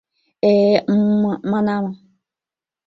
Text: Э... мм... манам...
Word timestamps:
Э... 0.51 0.53
мм... 0.99 1.23
манам... 1.51 1.85